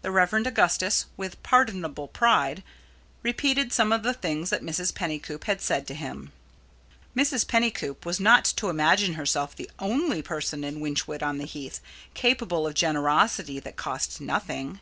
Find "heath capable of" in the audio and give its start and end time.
11.44-12.72